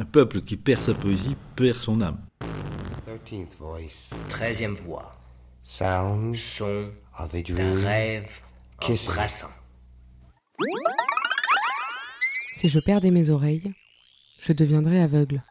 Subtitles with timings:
[0.00, 2.20] Un peuple qui perd sa poésie perd son âme.
[4.28, 5.10] Treizième voix.
[5.64, 7.84] Sounds Son of a d'un dream.
[7.84, 8.40] rêve
[8.80, 9.50] embrassant.
[12.54, 13.72] Si je perdais mes oreilles,
[14.38, 15.42] je deviendrais aveugle.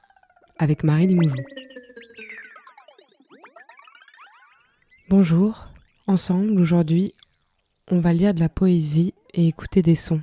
[0.57, 1.35] Avec Marie Limoujou.
[5.09, 5.67] Bonjour.
[6.07, 7.13] Ensemble, aujourd'hui,
[7.91, 10.21] on va lire de la poésie et écouter des sons.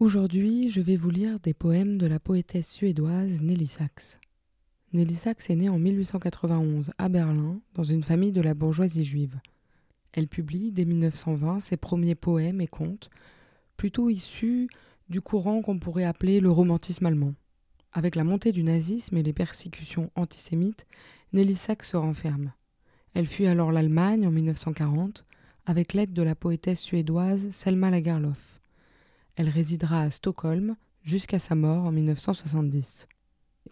[0.00, 4.18] Aujourd'hui, je vais vous lire des poèmes de la poétesse suédoise Nelly Sachs.
[4.94, 9.38] Nelly Sachs est née en 1891 à Berlin dans une famille de la bourgeoisie juive.
[10.14, 13.10] Elle publie dès 1920 ses premiers poèmes et contes,
[13.76, 14.70] plutôt issus
[15.10, 17.34] du courant qu'on pourrait appeler le romantisme allemand.
[17.92, 20.86] Avec la montée du nazisme et les persécutions antisémites,
[21.34, 22.54] Nelly Sachs se renferme.
[23.12, 25.26] Elle fuit alors l'Allemagne en 1940
[25.66, 28.59] avec l'aide de la poétesse suédoise Selma Lagerlöf.
[29.40, 33.08] Elle résidera à Stockholm jusqu'à sa mort en 1970.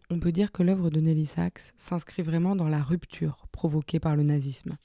[0.08, 4.16] On peut dire que l'œuvre de Nelly Sachs s'inscrit vraiment dans la rupture provoquée par
[4.16, 4.78] le nazisme.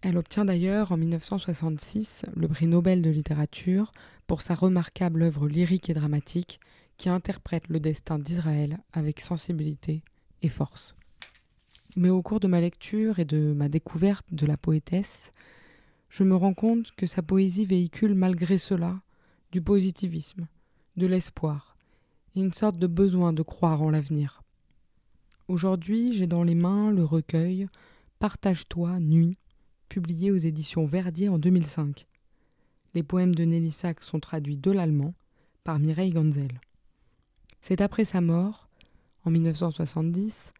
[0.00, 3.92] Elle obtient d'ailleurs en 1966 le prix Nobel de littérature
[4.26, 6.58] pour sa remarquable œuvre lyrique et dramatique
[6.96, 10.02] qui interprète le destin d'Israël avec sensibilité
[10.40, 10.96] et force.
[11.96, 15.32] Mais au cours de ma lecture et de ma découverte de la poétesse,
[16.08, 19.02] je me rends compte que sa poésie véhicule malgré cela
[19.54, 20.48] du positivisme,
[20.96, 21.76] de l'espoir
[22.34, 24.42] et une sorte de besoin de croire en l'avenir.
[25.46, 27.68] Aujourd'hui, j'ai dans les mains le recueil
[28.18, 29.38] Partage-toi, nuit,
[29.88, 32.04] publié aux éditions Verdier en 2005.
[32.94, 35.14] Les poèmes de Nelly Sachs sont traduits de l'allemand
[35.62, 36.60] par Mireille Ganzel.
[37.62, 38.68] C'est après sa mort,
[39.24, 40.52] en 1970,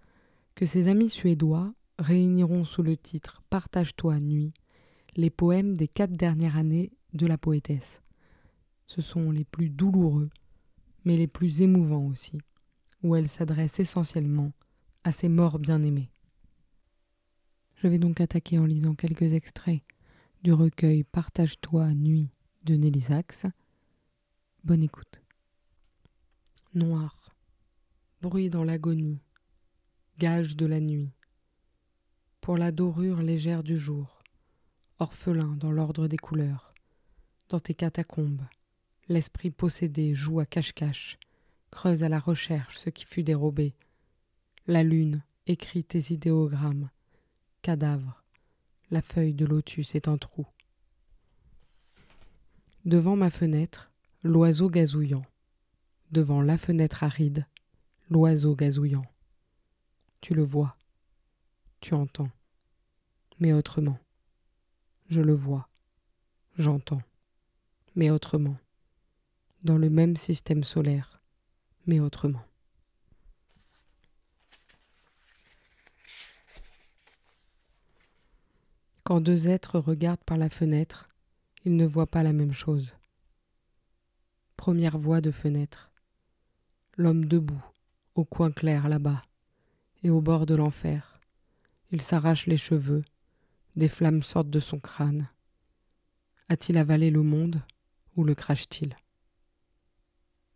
[0.55, 4.53] que ses amis suédois réuniront sous le titre Partage-toi, nuit
[5.17, 8.01] les poèmes des quatre dernières années de la poétesse.
[8.87, 10.31] Ce sont les plus douloureux,
[11.05, 12.41] mais les plus émouvants aussi,
[13.03, 14.53] où elle s'adresse essentiellement
[15.05, 16.11] à ses morts bien-aimés.
[17.77, 19.83] Je vais donc attaquer en lisant quelques extraits
[20.43, 22.31] du recueil Partage-toi nuit
[22.65, 23.47] de Nelly Sachs.
[24.63, 25.23] Bonne écoute.
[26.75, 27.37] Noir,
[28.23, 29.21] bruit dans l'agonie,
[30.19, 31.13] gage de la nuit,
[32.41, 34.23] pour la dorure légère du jour,
[34.99, 36.75] orphelin dans l'ordre des couleurs,
[37.49, 38.43] dans tes catacombes,
[39.09, 41.19] l'esprit possédé joue à cache-cache,
[41.71, 43.75] creuse à la recherche ce qui fut dérobé.
[44.67, 46.91] La lune écrit tes idéogrammes,
[47.63, 48.23] cadavre,
[48.91, 50.47] la feuille de lotus est un trou.
[52.85, 53.91] Devant ma fenêtre,
[54.23, 55.25] l'oiseau gazouillant.
[56.11, 57.47] Devant la fenêtre aride,
[58.09, 59.07] l'oiseau gazouillant.
[60.21, 60.77] Tu le vois,
[61.81, 62.31] tu entends,
[63.39, 63.99] mais autrement.
[65.09, 65.69] Je le vois,
[66.57, 67.03] j'entends,
[67.95, 68.57] mais autrement.
[69.65, 71.23] Dans le même système solaire,
[71.87, 72.45] mais autrement.
[79.05, 81.09] Quand deux êtres regardent par la fenêtre,
[81.65, 82.95] ils ne voient pas la même chose.
[84.59, 85.91] Première voie de fenêtre.
[86.99, 87.65] L'homme debout,
[88.15, 89.23] au coin clair là-bas,
[90.03, 91.19] et au bord de l'enfer.
[91.91, 93.03] Il s'arrache les cheveux,
[93.77, 95.31] des flammes sortent de son crâne.
[96.51, 97.63] A-t-il avalé le monde
[98.15, 98.95] ou le crache-t-il?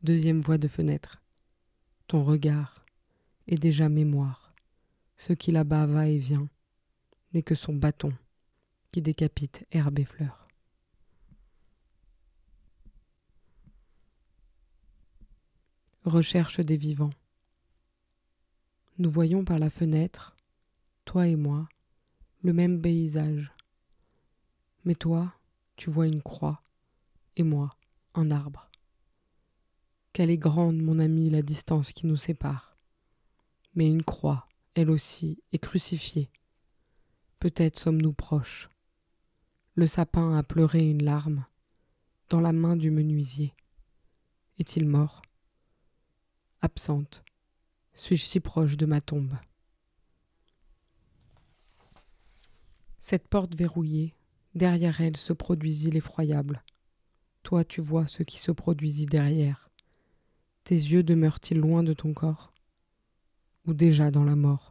[0.04, 1.20] Deuxième voie de fenêtre.
[2.06, 2.84] Ton regard
[3.48, 4.54] est déjà mémoire.
[5.16, 6.48] Ce qui là-bas va et vient
[7.34, 8.12] n'est que son bâton
[8.92, 10.46] qui décapite herbe et fleurs.
[16.04, 17.12] Recherche des vivants.
[18.98, 20.36] Nous voyons par la fenêtre,
[21.06, 21.68] toi et moi,
[22.42, 23.52] le même paysage.
[24.84, 25.34] Mais toi,
[25.74, 26.62] tu vois une croix,
[27.36, 27.76] et moi,
[28.14, 28.67] un arbre.
[30.18, 32.76] Quelle est grande, mon ami, la distance qui nous sépare.
[33.76, 36.28] Mais une croix, elle aussi, est crucifiée.
[37.38, 38.68] Peut-être sommes-nous proches.
[39.76, 41.46] Le sapin a pleuré une larme
[42.30, 43.54] dans la main du menuisier.
[44.58, 45.22] Est-il mort?
[46.62, 47.22] Absente.
[47.94, 49.38] Suis-je si proche de ma tombe?
[52.98, 54.16] Cette porte verrouillée,
[54.56, 56.64] derrière elle se produisit l'effroyable.
[57.44, 59.67] Toi tu vois ce qui se produisit derrière.
[60.68, 62.52] Tes yeux demeurent-ils loin de ton corps
[63.64, 64.68] Ou déjà dans la mort?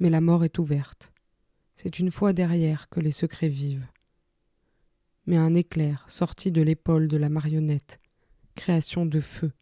[0.00, 1.12] Mais la mort est ouverte.
[1.76, 3.86] C'est une fois derrière que les secrets vivent.
[5.26, 8.00] Mais un éclair sortit de l'épaule de la marionnette,
[8.56, 9.52] création de feu,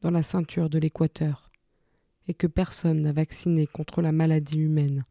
[0.00, 1.52] dans la ceinture de l'équateur,
[2.26, 5.04] et que personne n'a vacciné contre la maladie humaine,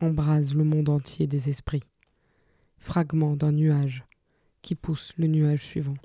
[0.00, 1.90] embrase le monde entier des esprits.
[2.78, 4.04] Fragment d'un nuage
[4.62, 5.96] qui pousse le nuage suivant.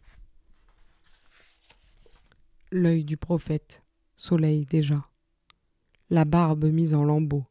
[2.69, 3.81] L'œil du prophète,
[4.17, 5.09] soleil déjà,
[6.09, 7.45] la barbe mise en lambeaux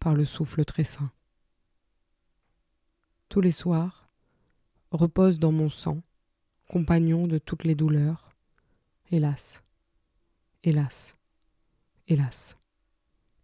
[0.00, 1.12] par le souffle très saint.
[3.28, 4.08] Tous les soirs,
[4.90, 6.02] repose dans mon sang,
[6.66, 8.30] compagnon de toutes les douleurs,
[9.12, 9.62] hélas,
[10.64, 11.16] hélas,
[12.08, 12.56] hélas.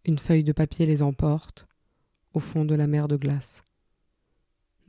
[0.03, 1.65] Une feuille de papier les emporte
[2.33, 3.63] au fond de la mer de glace.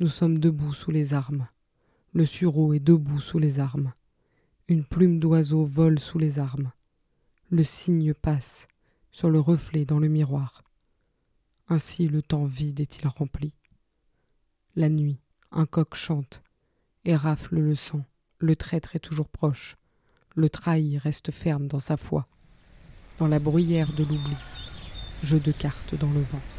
[0.00, 1.46] Nous sommes debout sous les armes.
[2.12, 3.92] Le sureau est debout sous les armes.
[4.68, 6.72] Une plume d'oiseau vole sous les armes.
[7.50, 8.66] Le cygne passe
[9.12, 10.64] sur le reflet dans le miroir.
[11.68, 13.54] Ainsi le temps vide est-il rempli.
[14.74, 15.20] La nuit,
[15.52, 16.42] un coq chante
[17.04, 18.04] et rafle le sang.
[18.38, 19.76] Le traître est toujours proche.
[20.34, 22.26] Le trahi reste ferme dans sa foi.
[23.20, 24.36] Dans la bruyère de l'oubli,
[25.22, 26.55] jeu de cartes dans le vent.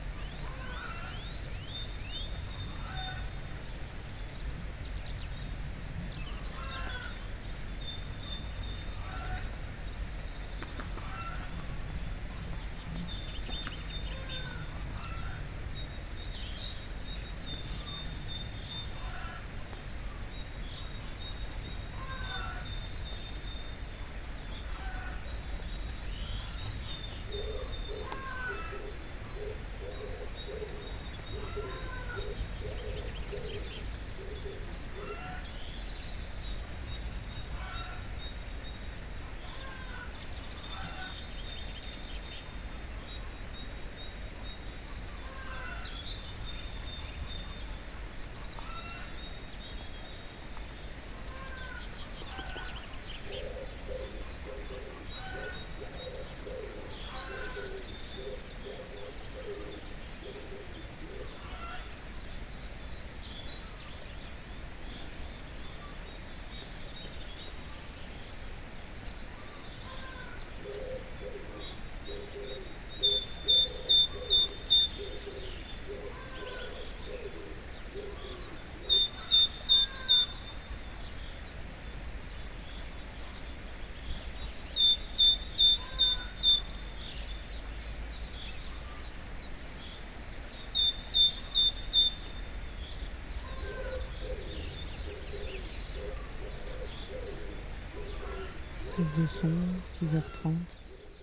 [99.08, 100.54] 6h30,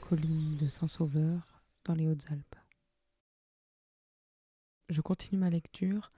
[0.00, 2.56] colline de Saint-Sauveur, dans les Hautes-Alpes.
[4.88, 6.10] Je continue ma lecture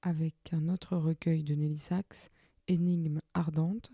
[0.00, 2.30] avec un autre recueil de Nelly Sachs,
[2.68, 3.92] Énigme ardente.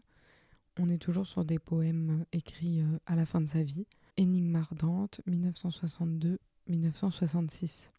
[0.79, 3.89] On est toujours sur des poèmes écrits euh, à la fin de sa vie.
[4.17, 7.91] Énigme ardente, 1962-1966.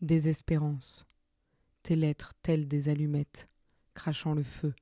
[0.00, 1.06] Désespérance.
[1.82, 3.50] Tes lettres telles des allumettes,
[3.94, 4.74] crachant le feu.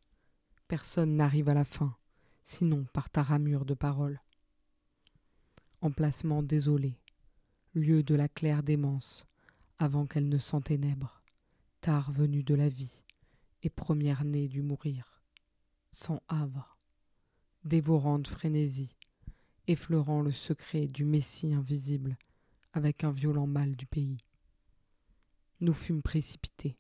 [0.71, 1.97] Personne n'arrive à la fin
[2.45, 4.21] sinon par ta ramure de parole.
[5.81, 6.97] Emplacement désolé,
[7.75, 9.27] lieu de la claire démence,
[9.79, 11.25] avant qu'elle ne s'enténèbre,
[11.81, 13.03] tard venue de la vie
[13.65, 15.25] et première née du mourir,
[15.91, 16.79] sans havre,
[17.65, 18.95] dévorante frénésie,
[19.67, 22.17] effleurant le secret du Messie invisible
[22.75, 24.19] avec un violent mal du pays.
[25.59, 26.77] Nous fûmes précipités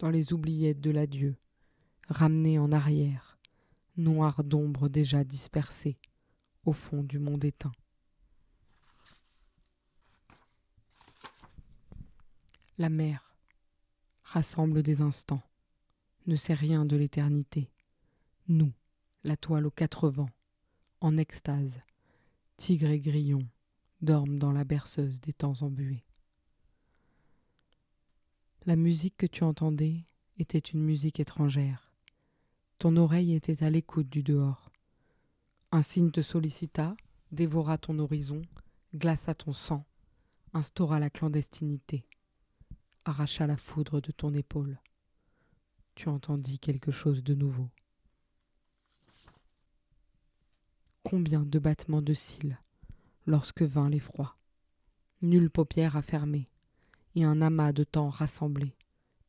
[0.00, 1.36] dans les oubliettes de l'adieu,
[2.08, 3.38] ramenés en arrière,
[3.96, 5.98] noir d'ombre déjà dispersée
[6.64, 7.72] au fond du monde éteint.
[12.78, 13.32] La mer
[14.32, 15.42] rassemble des instants,
[16.26, 17.70] ne sait rien de l'éternité.
[18.48, 18.72] Nous,
[19.24, 20.30] la toile aux quatre vents,
[21.02, 21.82] en extase,
[22.56, 23.46] tigre et grillon,
[24.00, 26.02] dorment dans la berceuse des temps embués.
[28.64, 30.06] La musique que tu entendais
[30.38, 31.91] était une musique étrangère,
[32.82, 34.72] ton oreille était à l'écoute du dehors.
[35.70, 36.96] Un signe te sollicita,
[37.30, 38.42] dévora ton horizon,
[38.92, 39.86] glaça ton sang,
[40.52, 42.04] instaura la clandestinité,
[43.04, 44.80] arracha la foudre de ton épaule.
[45.94, 47.70] Tu entendis quelque chose de nouveau.
[51.04, 52.58] Combien de battements de cils
[53.26, 54.36] lorsque vint l'effroi.
[55.20, 56.50] Nulle paupière à fermer,
[57.14, 58.74] et un amas de temps rassemblé,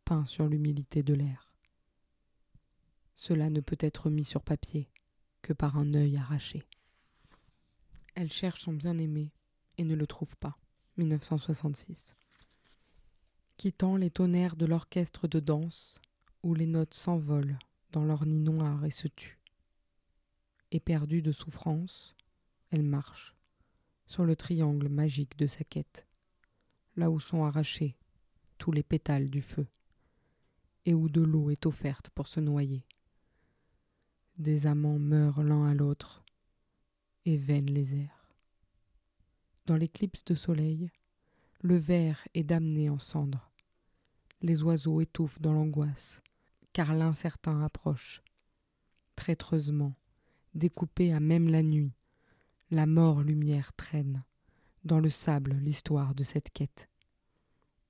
[0.06, 1.53] peint sur l'humilité de l'air.
[3.16, 4.90] Cela ne peut être mis sur papier
[5.42, 6.64] que par un œil arraché.
[8.16, 9.32] Elle cherche son bien-aimé
[9.78, 10.58] et ne le trouve pas.
[10.98, 12.16] 1966.
[13.58, 16.00] Quittant les tonnerres de l'orchestre de danse,
[16.44, 17.58] où les notes s'envolent
[17.92, 19.40] dans leur nid noir et se tuent.
[20.72, 22.16] Éperdue de souffrance,
[22.72, 23.36] elle marche
[24.06, 26.06] sur le triangle magique de sa quête,
[26.96, 27.96] là où sont arrachés
[28.58, 29.68] tous les pétales du feu,
[30.86, 32.86] et où de l'eau est offerte pour se noyer.
[34.44, 36.22] Des amants meurent l'un à l'autre
[37.24, 38.36] et veinent les airs.
[39.68, 40.92] Dans l'éclipse de soleil,
[41.62, 43.54] le verre est damné en cendres.
[44.42, 46.22] Les oiseaux étouffent dans l'angoisse,
[46.74, 48.22] car l'incertain approche.
[49.16, 49.96] Traîtreusement,
[50.56, 51.94] découpé à même la nuit,
[52.70, 54.26] la mort lumière traîne
[54.84, 56.90] dans le sable l'histoire de cette quête.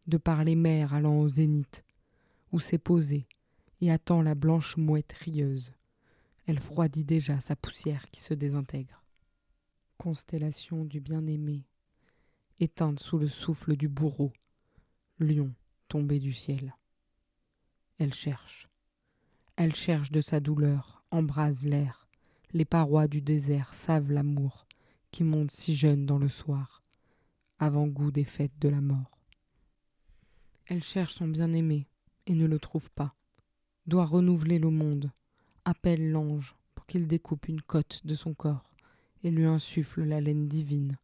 [0.05, 1.83] De par les mers allant au zénith,
[2.51, 3.27] où s'est posée
[3.81, 5.73] et attend la blanche mouette rieuse,
[6.45, 9.03] elle froidit déjà sa poussière qui se désintègre.
[9.97, 11.63] Constellation du bien-aimé,
[12.59, 14.33] éteinte sous le souffle du bourreau,
[15.19, 15.53] lion
[15.87, 16.75] tombé du ciel.
[17.99, 18.67] Elle cherche,
[19.55, 22.07] elle cherche de sa douleur, embrase l'air,
[22.51, 24.67] les parois du désert savent l'amour
[25.11, 26.83] qui monte si jeune dans le soir,
[27.59, 29.19] avant-goût des fêtes de la mort.
[30.65, 31.87] Elle cherche son bien-aimé
[32.25, 33.15] et ne le trouve pas,
[33.85, 35.11] doit renouveler le monde,
[35.65, 38.73] appelle l'ange pour qu'il découpe une côte de son corps
[39.23, 40.97] et lui insuffle la laine divine,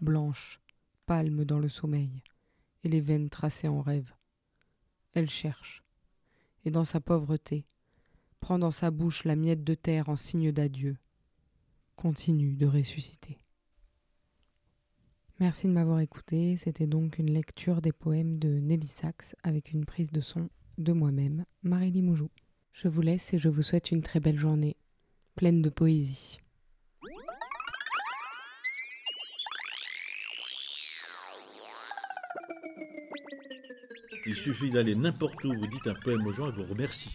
[0.00, 0.60] blanche,
[1.06, 2.22] palme dans le sommeil,
[2.82, 4.12] et les veines tracées en rêve.
[5.12, 5.82] Elle cherche,
[6.64, 7.64] et dans sa pauvreté,
[8.40, 10.96] prend dans sa bouche la miette de terre en signe d'adieu,
[11.96, 13.38] continue de ressusciter.
[15.38, 19.86] Merci de m'avoir écouté, c'était donc une lecture des poèmes de Nelly Sachs avec une
[19.86, 22.30] prise de son de moi-même, Marie Limoujou.
[22.72, 24.76] Je vous laisse et je vous souhaite une très belle journée,
[25.36, 26.40] pleine de poésie.
[34.26, 37.10] Il suffit d'aller n'importe où, vous dites un poème aux gens, ils vous remercient.